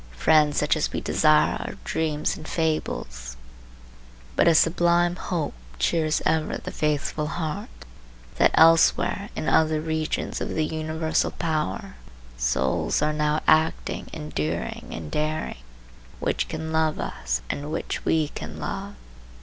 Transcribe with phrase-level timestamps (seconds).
[0.17, 3.37] Friends such as we desire are dreams and fables.
[4.35, 7.69] But a sublime hope cheers ever the faithful heart,
[8.37, 11.97] that elsewhere, in other regions of the universal power,
[12.35, 15.59] souls are now acting, enduring, and daring,
[16.19, 18.95] which can love us and which we can love.